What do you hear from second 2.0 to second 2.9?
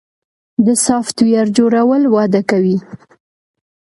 وده کوي